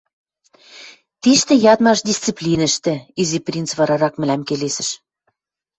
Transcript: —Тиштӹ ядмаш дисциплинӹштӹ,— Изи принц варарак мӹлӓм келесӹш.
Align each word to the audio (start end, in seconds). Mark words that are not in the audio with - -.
—Тиштӹ 1.21 1.53
ядмаш 1.71 1.99
дисциплинӹштӹ,— 2.09 2.93
Изи 3.21 3.39
принц 3.45 3.69
варарак 3.79 4.13
мӹлӓм 4.19 4.41
келесӹш. 4.47 4.89